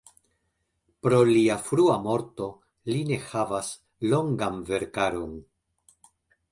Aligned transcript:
Pro 1.07 1.19
lia 1.31 1.57
frua 1.67 1.97
morto 2.07 2.47
li 2.93 2.99
ne 3.11 3.21
havas 3.29 3.71
longan 4.09 4.61
verkaron. 4.73 5.39